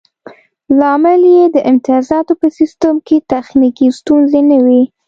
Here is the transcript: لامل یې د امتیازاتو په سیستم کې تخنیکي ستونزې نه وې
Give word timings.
لامل 0.79 1.21
یې 1.35 1.43
د 1.55 1.57
امتیازاتو 1.71 2.33
په 2.41 2.47
سیستم 2.57 2.95
کې 3.07 3.17
تخنیکي 3.31 3.87
ستونزې 3.99 4.41
نه 4.51 4.57
وې 4.65 4.81